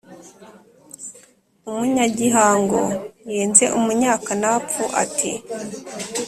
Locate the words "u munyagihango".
1.67-2.81